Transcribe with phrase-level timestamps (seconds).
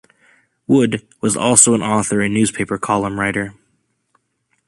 [0.65, 3.53] Wood was also an author and newspaper column writer.